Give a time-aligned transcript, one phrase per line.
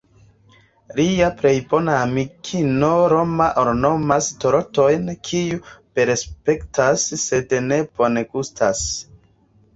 [0.99, 5.61] Lia plej bona amikino Rona ornamas tortojn, kiuj
[6.01, 8.85] belaspektas sed ne bongustas.